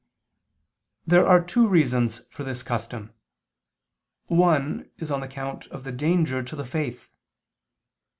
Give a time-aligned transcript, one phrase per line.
[1.05, 3.13] There are two reasons for this custom.
[4.25, 7.11] One is on account of the danger to the faith.